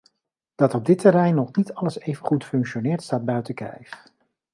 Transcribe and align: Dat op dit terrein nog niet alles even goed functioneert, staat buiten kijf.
Dat 0.55 0.73
op 0.73 0.85
dit 0.85 0.99
terrein 0.99 1.35
nog 1.35 1.55
niet 1.55 1.73
alles 1.73 1.99
even 1.99 2.25
goed 2.25 2.45
functioneert, 2.45 3.03
staat 3.03 3.25
buiten 3.25 3.53
kijf. 3.55 4.03